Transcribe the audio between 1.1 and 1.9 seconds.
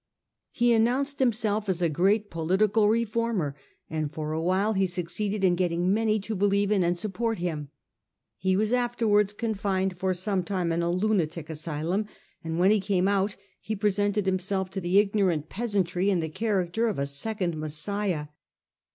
himself as a